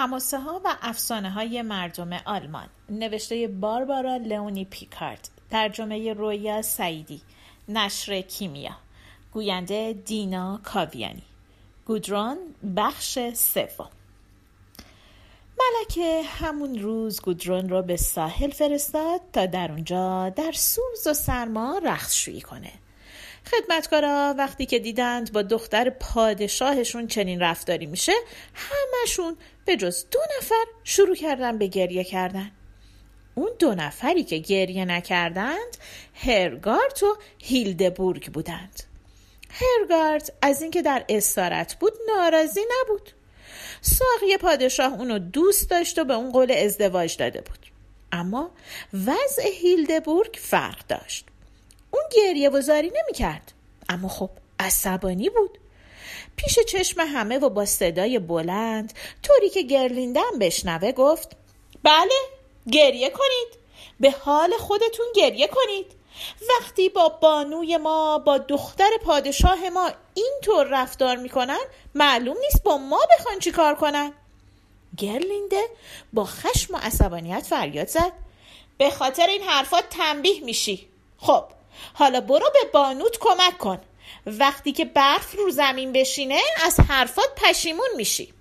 [0.00, 2.68] هماسه ها و افسانه های مردم آلمان.
[2.88, 5.28] نوشته باربارا لئونی پیکارد.
[5.50, 7.22] ترجمه رویا سعیدی.
[7.68, 8.76] نشر کیمیا.
[9.32, 11.22] گوینده دینا کاویانی.
[11.86, 12.38] گودران
[12.76, 13.90] بخش سوم.
[15.60, 21.80] ملکه همون روز گودرون را به ساحل فرستاد تا در اونجا در سوز و سرما
[21.84, 22.72] رختشویی کنه.
[23.46, 28.12] خدمتکارا وقتی که دیدند با دختر پادشاهشون چنین رفتاری میشه
[28.54, 32.50] همشون به جز دو نفر شروع کردن به گریه کردن.
[33.34, 35.76] اون دو نفری که گریه نکردند
[36.14, 38.82] هرگارت و هیلدبورگ بودند.
[39.50, 43.10] هرگارد از اینکه در اسارت بود ناراضی نبود.
[43.80, 47.66] ساقی پادشاه اونو دوست داشت و به اون قول ازدواج داده بود.
[48.12, 48.50] اما
[48.94, 51.29] وضع هیلدبورگ فرق داشت.
[52.16, 53.52] گریه و زاری نمی کرد
[53.88, 55.58] اما خب عصبانی بود.
[56.36, 61.36] پیش چشم همه و با صدای بلند طوری که گرلیندم بشنوه گفت
[61.82, 62.14] بله
[62.72, 63.60] گریه کنید.
[64.00, 65.86] به حال خودتون گریه کنید.
[66.50, 71.60] وقتی با بانوی ما با دختر پادشاه ما اینطور رفتار می‌کنن
[71.94, 74.12] معلوم نیست با ما بخوان چی کار کنن.
[74.96, 75.62] گرلینده
[76.12, 78.12] با خشم و عصبانیت فریاد زد.
[78.78, 80.88] به خاطر این حرفات تنبیه میشی.
[81.18, 81.44] خب
[81.94, 83.78] حالا برو به بانوت کمک کن.
[84.26, 88.32] وقتی که برف رو زمین بشینه از حرفات پشیمون میشی.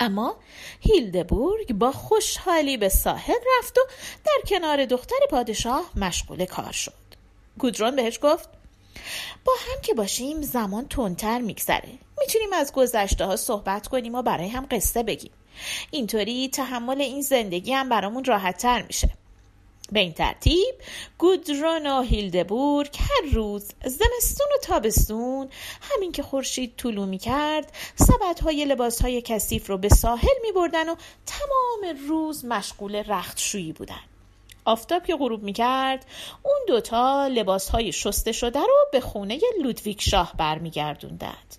[0.00, 0.36] اما
[0.80, 3.80] هیلدبورگ با خوشحالی به ساحل رفت و
[4.24, 6.92] در کنار دختر پادشاه مشغول کار شد.
[7.58, 8.48] گودرون بهش گفت
[9.44, 11.88] با هم که باشیم زمان تندتر میگذره.
[12.18, 15.32] می‌تونیم از گذشته ها صحبت کنیم و برای هم قصه بگیم.
[15.90, 19.08] اینطوری تحمل این زندگی هم برامون راحت تر میشه.
[19.94, 20.74] به این ترتیب
[21.18, 25.48] گودرون و هیلدبورگ هر روز زمستون و تابستون
[25.80, 30.52] همین که خورشید طولو می کرد سبت های لباس های کثیف رو به ساحل می
[30.52, 30.94] بردن و
[31.26, 34.00] تمام روز مشغول رختشویی بودن
[34.64, 36.06] آفتاب که غروب می کرد
[36.42, 41.56] اون دوتا لباس های شسته شده رو به خونه لودویک شاه برمیگردوندند.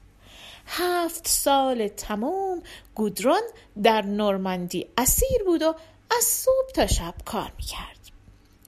[0.68, 2.64] هفت سال تمام
[2.96, 3.42] گودرون
[3.84, 5.76] در نورماندی اسیر بود و
[6.18, 7.95] از صبح تا شب کار می‌کرد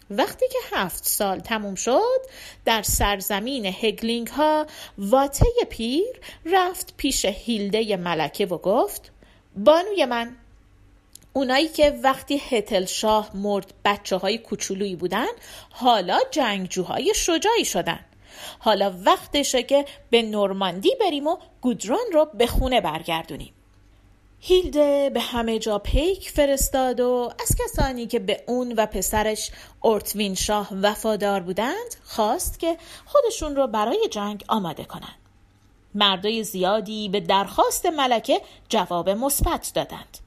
[0.09, 2.21] وقتی که هفت سال تموم شد
[2.65, 4.65] در سرزمین هگلینگ ها
[4.97, 9.11] واته پیر رفت پیش هیلده ملکه و گفت
[9.55, 10.35] بانوی من
[11.33, 15.27] اونایی که وقتی هتل شاه مرد بچه های کوچولویی بودن
[15.69, 17.99] حالا جنگجوهای شجاعی شدن.
[18.59, 23.53] حالا وقتشه که به نورماندی بریم و گودرون رو به خونه برگردونیم.
[24.39, 29.51] هیلده به همه جا پیک فرستاد و از کسانی که به اون و پسرش
[29.83, 35.15] ارتوین شاه وفادار بودند خواست که خودشون رو برای جنگ آماده کنند.
[35.95, 40.17] مردای زیادی به درخواست ملکه جواب مثبت دادند.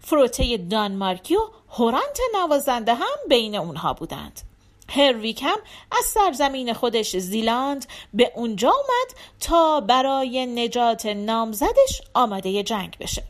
[0.00, 1.40] فروته دانمارکی و
[1.70, 4.40] هورانت نوازنده هم بین اونها بودند.
[4.88, 5.58] هرویک هم
[5.98, 13.22] از سرزمین خودش زیلاند به اونجا اومد تا برای نجات نامزدش آماده جنگ بشه.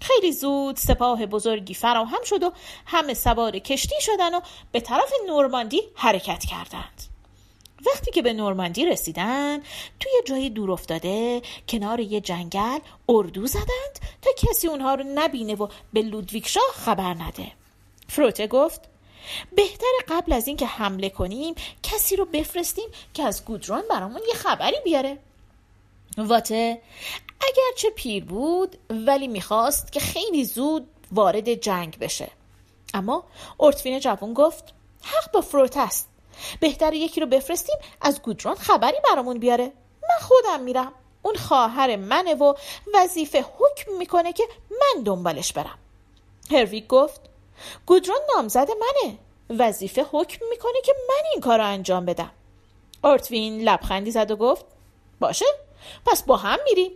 [0.00, 2.52] خیلی زود سپاه بزرگی فراهم شد و
[2.86, 4.40] همه سوار کشتی شدن و
[4.72, 7.02] به طرف نورماندی حرکت کردند.
[7.86, 9.58] وقتی که به نورماندی رسیدن
[10.00, 15.68] توی جای دور افتاده کنار یه جنگل اردو زدند تا کسی اونها رو نبینه و
[15.92, 17.52] به لودویک شاه خبر نده.
[18.08, 18.80] فروته گفت
[19.56, 24.76] بهتر قبل از اینکه حمله کنیم کسی رو بفرستیم که از گودرون برامون یه خبری
[24.84, 25.18] بیاره.
[26.18, 26.80] واته
[27.40, 32.30] اگرچه پیر بود ولی می‌خواست که خیلی زود وارد جنگ بشه.
[32.94, 33.24] اما
[33.60, 34.64] ارتفین جوون گفت
[35.02, 36.08] حق با فروت است.
[36.60, 39.72] بهتر یکی رو بفرستیم از گودرون خبری برامون بیاره.
[40.02, 40.92] من خودم میرم.
[41.22, 42.54] اون خواهر منه و
[42.94, 45.78] وظیفه حکم می‌کنه که من دنبالش برم.
[46.50, 47.20] هرویک گفت
[47.86, 49.18] گودرون نامزد منه.
[49.50, 52.30] وظیفه حکم می‌کنه که من این کار رو انجام بدم.
[53.04, 54.64] ارتوین لبخندی زد و گفت
[55.20, 55.46] باشه
[56.06, 56.90] پس با هم میریم.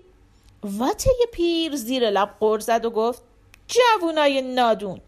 [0.64, 3.22] واته پیر زیر لب قر زد و گفت
[3.68, 5.00] جوونای نادون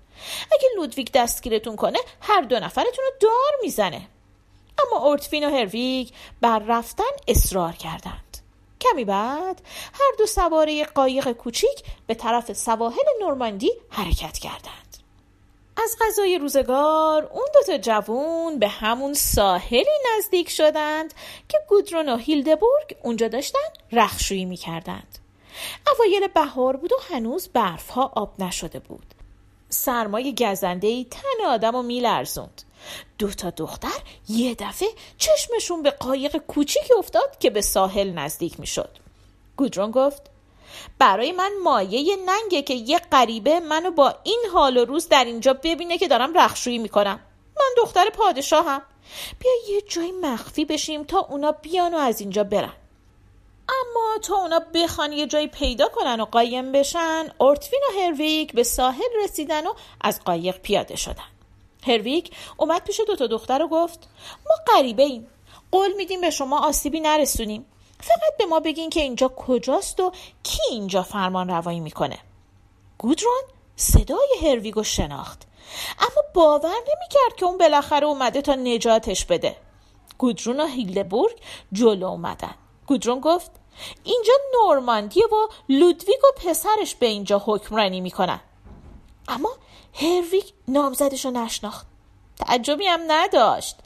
[0.52, 4.08] اگه لودویک دستگیرتون کنه هر دو نفرتون رو دار می‌زنه.
[4.78, 6.08] اما اورتفین و هرویگ
[6.40, 8.38] بر رفتن اصرار کردند.
[8.80, 9.62] کمی بعد
[9.92, 14.96] هر دو سواره قایق کوچیک به طرف سواحل نورماندی حرکت کردند.
[15.76, 21.14] از غذای روزگار اون دوتا جوون به همون ساحلی نزدیک شدند
[21.48, 25.18] که گودرون و هیلدبورگ اونجا داشتن رخشویی می‌کردند.
[25.96, 29.14] اوایل بهار بود و هنوز برفها آب نشده بود.
[29.68, 32.62] سرمای گزنده تن آدم رو میلرزوند.
[33.18, 38.90] دو تا دختر یه دفعه چشمشون به قایق کوچیکی افتاد که به ساحل نزدیک می‌شد.
[39.56, 40.22] گودرون گفت
[40.98, 45.52] برای من مایه ننگه که یه غریبه منو با این حال و روز در اینجا
[45.52, 47.20] ببینه که دارم رخشویی می‌کنم.
[47.56, 48.82] من دختر پادشاهم.
[49.38, 52.72] بیا یه جای مخفی بشیم تا اونا بیان و از اینجا برن.
[53.68, 58.62] اما تا اونا بخوان یه جایی پیدا کنن و قایم بشن ارتوین و هرویک به
[58.62, 61.24] ساحل رسیدن و از قایق پیاده شدن.
[61.86, 64.08] هرویک اومد پیش دوتا دختر و گفت
[64.46, 65.26] ما غریبه ایم
[65.72, 67.66] قول میدیم به شما آسیبی نرسونیم.
[68.00, 70.12] فقط به ما بگین که اینجا کجاست و
[70.42, 72.18] کی اینجا فرمان روایی می‌کنه.
[72.98, 73.42] گودرون
[73.76, 75.42] صدای هرویگو شناخت.
[75.98, 79.56] اما باور نمی‌کرد که اون بالاخره اومده تا نجاتش بده.
[80.18, 81.36] گودرون و هیلدبورگ
[81.72, 82.54] جلو اومدن.
[82.86, 83.50] گودرون گفت
[84.04, 88.40] اینجا نورماندیه و لودویگ و پسرش به اینجا حکمرانی می‌کنن.
[89.28, 89.50] اما
[89.94, 91.86] هرویگ نامزدش رو نشناخت.
[92.36, 93.76] تعجبی هم نداشت.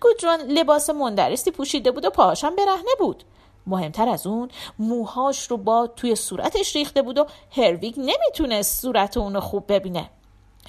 [0.00, 3.24] گودرون لباس مندرستی پوشیده بود و پاهاشم برهنه بود.
[3.66, 7.26] مهمتر از اون موهاش رو با توی صورتش ریخته بود و
[7.56, 10.10] هرویگ نمی‌تونست صورت اونو خوب ببینه.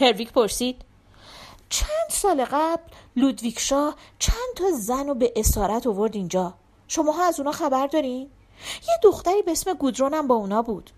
[0.02, 0.82] هرویگ پرسید
[1.70, 2.84] چند سال قبل
[3.16, 3.68] لودویک
[4.20, 6.54] چند تا زن رو به اسارت آورد اینجا؟
[6.90, 8.32] شماها از اونا خبر دارین؟
[8.88, 10.90] یه دختری به اسم گودرونم با اونا بود.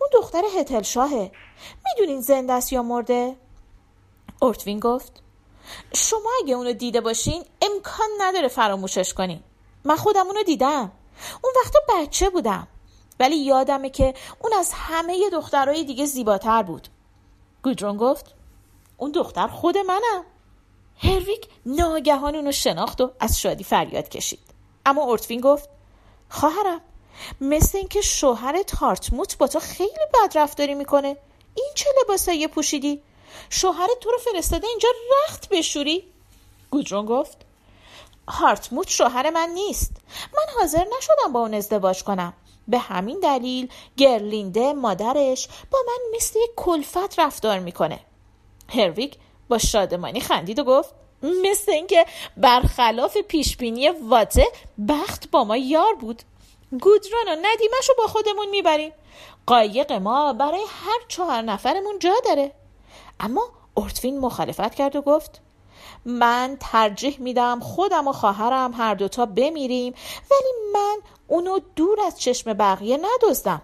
[0.00, 1.32] اون دختر هتل شاهه.
[1.84, 3.36] می‌دونین زنده است یا مرده؟
[4.42, 5.22] اورتوین گفت.
[5.94, 9.40] شما اگه اونو دیده باشین امکان نداره فراموشش کنین.
[9.84, 10.92] من خودم اونو دیدم.
[11.44, 12.68] اون وقتا بچه بودم.
[13.20, 16.88] ولی یادمه که اون از همه دخترهای دیگه زیباتر بود.
[17.62, 18.34] گودرون گفت
[18.96, 20.24] اون دختر خود منم.
[20.96, 24.49] هرویک ناگهان اونو شناخت و از شادی فریاد کشید.
[24.86, 25.68] اما اورتوین گفت
[26.28, 26.80] خواهرم
[27.40, 31.16] مثل اینکه شوهر تارتموت با تو خیلی بد رفتاری می‌کنه.
[31.54, 33.02] این چه لباسایی پوشیدی؟
[33.50, 36.04] شوهر تو رو فرستاده اینجا رخت بشوری؟
[36.70, 37.36] گودرون گفت
[38.28, 39.92] هارتموت شوهر من نیست.
[40.34, 42.32] من حاضر نشدم با اون ازدواج کنم.
[42.68, 48.00] به همین دلیل گرلینده مادرش با من مثل یک کلفت رفتار می‌کنه.
[48.68, 49.16] هرویک
[49.48, 50.94] با شادمانی خندید و گفت
[51.44, 52.06] مثل اینکه
[52.36, 54.46] برخلاف پیشبینی واته
[54.88, 56.22] بخت با ما یار بود.
[56.70, 58.92] گودران و ندیمش رو با خودمون می‌بریم.
[59.46, 62.52] قایق ما برای هر چهار نفرمون جا داره.
[63.20, 63.42] اما
[63.76, 65.40] ارتوین مخالفت کرد و گفت
[66.04, 69.94] من ترجیح میدم خودم و خواهرم هر دوتا بمیریم
[70.30, 70.96] ولی من
[71.26, 73.62] اونو دور از چشم بقیه ندزدم.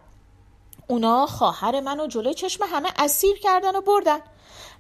[0.88, 4.18] اونا خواهر منو جلوی چشم همه اسیر کردن و بردن.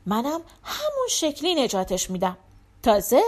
[0.06, 2.36] منم همون شکلی نجاتش میدم.
[2.86, 3.22] تازه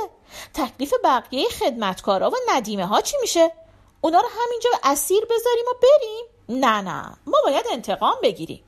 [0.55, 3.53] تکلیف بقیه خدمتکارا و ندیمه ها چی میشه؟
[4.01, 8.65] اونا رو همینجا اسیر بذاریم و بریم؟ نه نه ما باید انتقام بگیریم.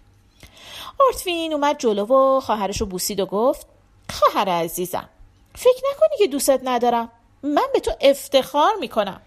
[1.07, 3.67] آرتوین اومد جلو و خواهرش رو بوسید و گفت
[4.11, 5.09] خواهر عزیزم
[5.55, 7.11] فکر نکنی که دوستت ندارم.
[7.43, 9.21] من به تو افتخار می‌کنم.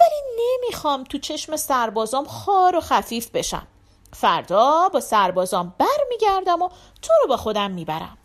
[0.00, 3.66] ولی نمی‌خوام تو چشم سربازام خار و خفیف بشم.
[4.12, 6.68] فردا با سربازام بر میگردم و
[7.02, 8.18] تو رو با خودم می‌برم.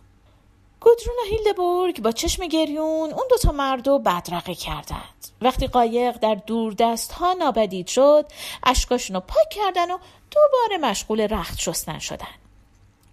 [0.81, 5.27] گودرون و هیلدبورگ با چشم گریون اون دوتا مرد رو بدرقه کردند.
[5.41, 8.25] وقتی قایق در دور دست ها نابدید شد
[8.63, 9.97] اشکاشون رو پاک کردن و
[10.31, 12.27] دوباره مشغول رخت شستن شدن.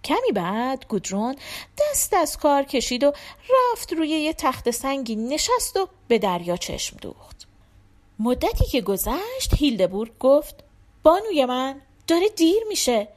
[0.03, 1.35] کمی بعد گودرون
[1.79, 3.11] دست از کار کشید و
[3.49, 7.47] رفت روی یه تخت سنگی نشست و به دریا چشم دوخت.
[8.19, 10.63] مدتی که گذشت هیلدبورگ گفت
[11.03, 13.07] بانوی من داره دیر میشه.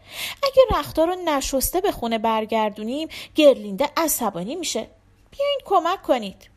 [0.43, 4.87] اگه رختار رو نشسته به خونه برگردونیم گرلینده عصبانی میشه.
[5.31, 6.51] بیاین کمک کنید.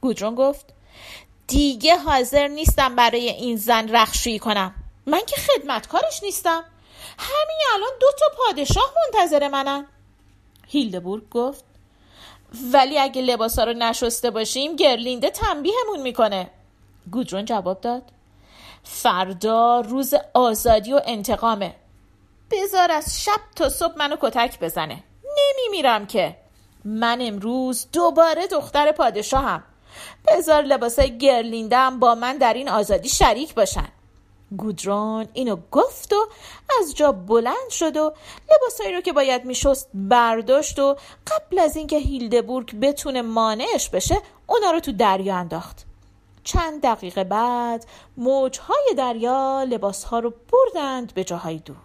[0.00, 0.66] گودرون گفت
[1.46, 4.74] دیگه حاضر نیستم برای این زن رخشویی کنم.
[5.06, 6.64] من که خدمتکارش نیستم.
[7.18, 9.86] همین الان دو تا پادشاه منتظر منن.
[10.68, 11.64] هیلدبورگ گفت
[12.72, 16.50] ولی اگه لباسا رو نشسته باشیم گرلینده تنبیهمون می‌کنه.
[17.12, 18.02] گودرون جواب داد
[18.90, 21.74] فردا روز آزادی و انتقامه.
[22.50, 25.04] بذار از شب تا صبح منو کتک بزنه.
[25.38, 26.36] نمیمیرم که.
[26.84, 29.62] من امروز دوباره دختر پادشاهم.
[30.28, 33.88] بذار لباسای گرلیندم با من در این آزادی شریک باشن.
[34.56, 36.26] گودرون اینو گفت و
[36.80, 38.12] از جا بلند شد و
[38.50, 44.16] لباسایی رو که باید میشست برداشت و قبل از اینکه هیلدبورگ بتونه مانعش بشه
[44.46, 45.87] اونا رو تو دریا انداخت.
[46.48, 47.86] چند دقیقه بعد
[48.16, 51.76] موجهای دریا لباسها رو بردند به جاهای دور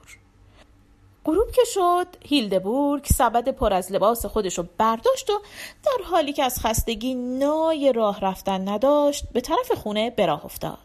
[1.25, 5.39] غروب که شد هیلدبورگ سبد پر از لباس خودش رو برداشت و
[5.83, 10.77] در حالی که از خستگی نای راه رفتن نداشت به طرف خونه براه افتاد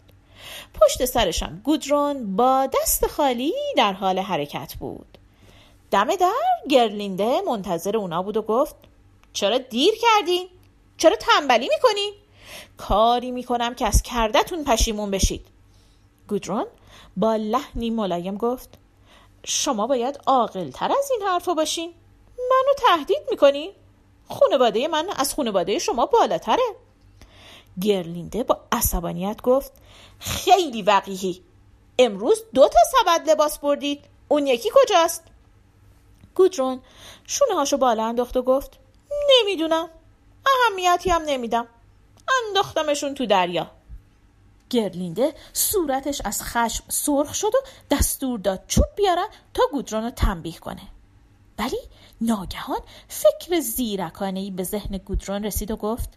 [0.80, 5.18] پشت سرشم گودرون با دست خالی در حال حرکت بود
[5.90, 6.32] دم در
[6.68, 8.76] گرلینده منتظر اونا بود و گفت
[9.32, 10.48] چرا دیر کردین؟
[10.96, 12.12] چرا تنبلی می‌کنین؟
[12.76, 15.46] کاری می‌کنم که از کردتون پشیمون بشید.
[16.28, 16.66] گودرون
[17.16, 18.68] با لحنی ملایم گفت
[19.44, 21.94] شما باید عاقلتر از این حرفا باشین.
[22.38, 23.70] منو تهدید می‌کنی؟
[24.28, 26.62] خانواده من از خانواده شما بالاتره.
[27.80, 29.72] گرلینده با عصبانیت گفت
[30.18, 31.42] خیلی وقیهی
[31.98, 34.04] امروز دو تا سبد لباس بردید.
[34.28, 35.24] اون یکی کجاست؟
[36.34, 36.80] گودرون
[37.26, 38.78] شونه هاشو بالا انداخت و گفت
[39.30, 39.88] نمی‌دونم.
[40.46, 41.66] اهمیتی هم نمیدم.
[42.46, 43.70] انداختمشون تو دریا.
[44.70, 47.58] گرلینده صورتش از خشم سرخ شد و
[47.90, 50.82] دستور داد چوب بیارن تا گودرون رو تنبیه کنه.
[51.58, 51.78] ولی
[52.20, 56.08] ناگهان فکر زیرکانه به ذهن گودرون رسید و گفت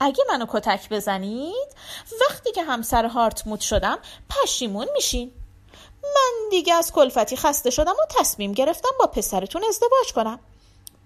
[0.00, 1.74] اگه منو کتک بزنید
[2.20, 3.98] وقتی که همسر هارتموت شدم
[4.30, 5.32] پشیمون میشین.
[6.02, 10.38] من دیگه از کلفتی خسته شدم و تصمیم گرفتم با پسرتون ازدواج کنم.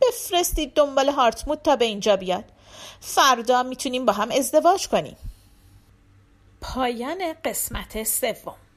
[0.02, 2.44] بفرستید دنبال هارتموت تا به اینجا بیاد.
[3.00, 5.16] فردا می‌تونیم با هم ازدواج کنیم.
[6.60, 8.67] پایان قسمت سوم.